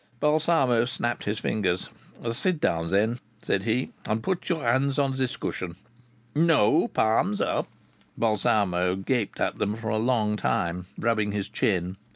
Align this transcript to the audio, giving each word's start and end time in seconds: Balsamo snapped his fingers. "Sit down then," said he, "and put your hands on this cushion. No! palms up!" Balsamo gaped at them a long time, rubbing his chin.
Balsamo 0.19 0.85
snapped 0.85 1.25
his 1.25 1.37
fingers. 1.37 1.87
"Sit 2.31 2.59
down 2.59 2.89
then," 2.89 3.19
said 3.43 3.61
he, 3.65 3.91
"and 4.07 4.23
put 4.23 4.49
your 4.49 4.63
hands 4.63 4.97
on 4.97 5.15
this 5.15 5.37
cushion. 5.37 5.75
No! 6.33 6.87
palms 6.87 7.39
up!" 7.39 7.67
Balsamo 8.17 8.95
gaped 8.95 9.39
at 9.39 9.59
them 9.59 9.75
a 9.83 9.97
long 9.99 10.37
time, 10.37 10.87
rubbing 10.97 11.33
his 11.33 11.47
chin. 11.47 11.97